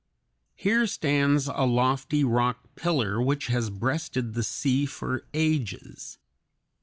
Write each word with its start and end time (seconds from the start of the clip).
Here 0.55 0.87
stands 0.87 1.45
a 1.45 1.63
lofty 1.63 2.23
rock 2.23 2.63
pillar 2.73 3.21
which 3.21 3.45
has 3.53 3.69
breasted 3.69 4.33
the 4.33 4.41
sea 4.41 4.87
for 4.87 5.27
ages. 5.31 6.17